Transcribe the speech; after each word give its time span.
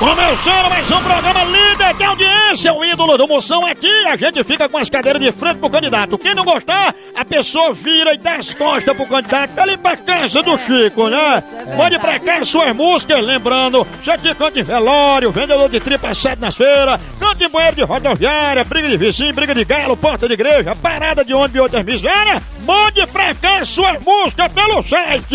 Começando 0.00 0.70
mais 0.70 0.90
um 0.90 1.02
programa 1.02 1.44
líder 1.44 1.92
de 1.92 2.04
audiência, 2.04 2.72
o 2.72 2.82
ídolo 2.82 3.18
do 3.18 3.28
Moção 3.28 3.66
aqui. 3.66 4.06
A 4.06 4.16
gente 4.16 4.42
fica 4.44 4.66
com 4.66 4.78
as 4.78 4.88
cadeiras 4.88 5.20
de 5.20 5.30
frente 5.30 5.58
pro 5.58 5.68
candidato. 5.68 6.16
Quem 6.16 6.34
não 6.34 6.42
gostar, 6.42 6.94
a 7.14 7.22
pessoa 7.22 7.74
vira 7.74 8.14
e 8.14 8.16
dá 8.16 8.36
as 8.36 8.54
costas 8.54 8.96
pro 8.96 9.04
candidato. 9.04 9.60
Ele 9.60 9.76
pra 9.76 9.98
casa 9.98 10.42
do 10.42 10.56
Chico, 10.56 11.06
né? 11.08 11.44
Mande 11.76 11.98
pra 11.98 12.18
cá 12.18 12.42
suas 12.42 12.74
músicas, 12.74 13.26
lembrando, 13.26 13.86
você 14.02 14.16
que 14.16 14.34
canta 14.34 14.58
em 14.58 14.62
velório, 14.62 15.30
vendedor 15.30 15.68
de 15.68 15.78
tripa 15.80 16.14
sede 16.14 16.40
nas 16.40 16.54
feiras, 16.54 16.98
canta 17.18 17.44
em 17.44 17.50
banheiro 17.50 17.76
de 17.76 17.82
rodoviária, 17.82 18.64
briga 18.64 18.88
de 18.88 18.96
vizinho, 18.96 19.34
briga 19.34 19.54
de 19.54 19.66
galo, 19.66 19.98
porta 19.98 20.26
de 20.26 20.32
igreja, 20.32 20.74
parada 20.76 21.22
de 21.22 21.34
ônibus 21.34 21.56
e 21.56 21.60
outras 21.60 21.84
misérias. 21.84 22.42
Mande 22.70 23.04
pra 23.08 23.34
cá 23.34 23.64
suas 23.64 24.00
músicas 24.00 24.52
pelo 24.52 24.80
site 24.84 25.34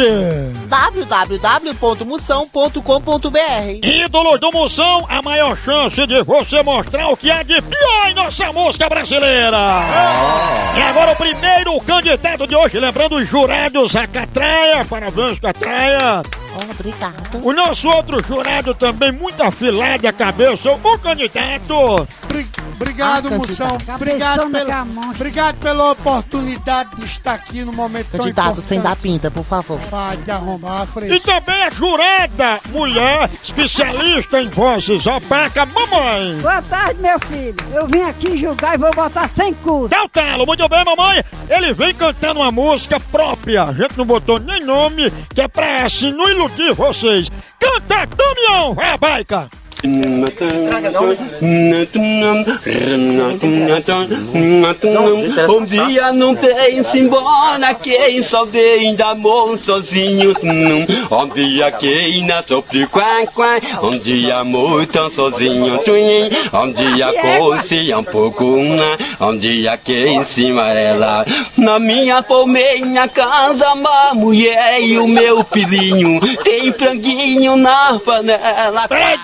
www.moção.com.br 0.70 3.40
Ídolos 3.84 4.40
do 4.40 4.52
Moção, 4.54 5.06
a 5.10 5.22
maior 5.22 5.58
chance 5.58 6.08
de 6.08 6.24
você 6.24 6.64
mostrar 6.64 7.10
o 7.10 7.18
que 7.18 7.30
há 7.30 7.44
de 7.44 7.62
pior 7.62 8.08
em 8.08 8.14
nossa 8.14 8.54
música 8.54 8.88
brasileira. 8.88 9.58
E 10.78 10.82
agora 10.82 11.12
o 11.12 11.16
primeiro 11.18 11.78
candidato 11.82 12.48
de 12.48 12.56
hoje, 12.56 12.80
lembrando 12.80 13.18
os 13.18 13.28
jurados, 13.28 13.94
a 13.98 14.08
Catraia, 14.08 14.86
parabéns 14.86 15.38
Catraia. 15.38 16.22
Obrigado. 16.72 17.46
O 17.46 17.52
nosso 17.52 17.90
outro 17.90 18.18
jurado 18.26 18.74
também, 18.76 19.12
muito 19.12 19.44
afilado 19.44 20.08
a 20.08 20.14
cabeça, 20.14 20.72
o 20.72 20.98
candidato. 21.00 22.08
Bri- 22.30 22.48
Obrigado, 22.76 23.28
Ah, 23.34 23.38
Moção. 23.38 23.78
Obrigado, 23.96 24.52
Camões. 24.52 25.16
obrigado 25.16 25.56
pela 25.58 25.92
oportunidade 25.92 26.96
de 26.98 27.06
estar 27.06 27.34
aqui 27.36 27.62
no 27.64 27.72
momento 27.72 28.08
tão 28.12 28.20
Candidato, 28.20 28.46
importante. 28.48 28.68
sem 28.68 28.82
dar 28.82 28.96
pinta, 28.96 29.32
por 29.32 29.44
favor. 29.44 29.80
Vai 29.90 30.18
te 30.18 30.32
arrombar 30.32 30.82
a 30.96 31.06
E 31.06 31.20
também 31.22 31.64
a 31.64 31.70
jurada, 31.70 32.60
mulher, 32.70 33.30
especialista 33.44 34.42
em 34.42 34.50
vozes 34.50 35.06
opaca, 35.08 35.66
mamãe. 35.66 36.38
Boa 36.42 36.62
tarde, 36.62 37.02
meu 37.02 37.20
filho. 37.20 37.56
Eu 37.74 37.88
vim 37.88 38.02
aqui 38.02 38.38
julgar 38.38 38.76
e 38.76 38.78
vou 38.78 38.92
botar 38.94 39.28
sem 39.28 39.54
curso. 39.54 39.90
Dá 39.90 40.04
o 40.04 40.10
talo, 40.10 40.46
muito 40.46 40.68
bem, 40.68 40.84
mamãe. 40.84 41.24
Ele 41.50 41.74
vem 41.74 41.94
cantando 41.94 42.40
uma 42.42 42.52
música 42.52 43.00
própria. 43.00 43.64
A 43.64 43.74
gente 43.74 43.98
não 43.98 44.06
botou 44.06 44.40
nem 44.40 44.64
nome, 44.66 45.10
que 45.34 45.42
é 45.42 45.48
pra 45.48 45.86
assim 45.86 46.12
não 46.12 46.30
iludir 46.30 46.74
vocês. 46.74 47.30
Canta, 47.60 48.06
Damião, 48.16 48.74
vai 48.74 48.92
a 48.92 48.98
baica. 48.98 49.50
Um 49.84 50.22
dia 55.66 56.14
não 56.14 56.36
tem 56.36 56.82
embora 56.96 57.74
quem 57.76 58.24
só 58.24 58.46
vem 58.46 58.96
da 58.96 59.14
mão 59.14 59.58
sozinho. 59.58 60.34
Um 61.12 61.28
dia 61.30 61.72
quem 61.74 62.26
não 62.26 62.42
sofre 62.48 62.88
quá 62.88 63.26
quá. 63.34 63.60
Um 63.84 63.98
dia 64.00 64.38
amor 64.38 64.86
tão 64.88 65.12
sozinho. 65.12 65.82
Um 66.54 66.72
dia 66.72 67.12
fosse 67.22 67.94
um 67.94 68.04
pouco 68.04 68.46
Um 69.20 69.38
dia 69.38 69.78
quem 69.78 70.24
se 70.26 70.50
amarela. 70.50 71.26
Na 71.58 71.80
minha 71.80 72.24
palmeira 72.24 73.08
casa, 73.10 73.74
uma 73.74 74.14
mulher 74.14 74.82
e 74.82 74.98
o 74.98 75.08
meu 75.08 75.44
filhinho. 75.44 76.20
Tem 76.44 76.72
franguinho 76.72 77.56
na 77.56 78.00
panela. 78.00 78.88
Peraí, 78.88 79.18